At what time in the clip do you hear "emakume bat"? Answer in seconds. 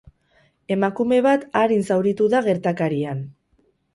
0.75-1.43